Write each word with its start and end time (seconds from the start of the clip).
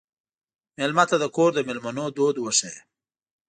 مېلمه 0.77 1.03
ته 1.09 1.15
د 1.19 1.25
کور 1.35 1.49
د 1.53 1.59
مېلمنو 1.67 2.05
دود 2.17 2.35
وښیه. 2.39 2.81